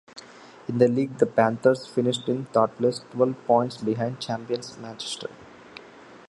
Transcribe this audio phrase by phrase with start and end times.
[0.67, 5.29] In the league the Panthers finished in third place, twelve points behind champions Manchester.